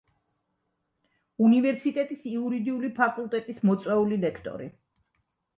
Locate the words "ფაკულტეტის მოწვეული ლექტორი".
3.01-4.71